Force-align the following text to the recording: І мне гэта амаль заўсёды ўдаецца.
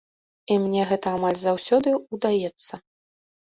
І 0.55 0.55
мне 0.63 0.85
гэта 0.91 1.07
амаль 1.19 1.37
заўсёды 1.43 1.95
ўдаецца. 2.13 2.83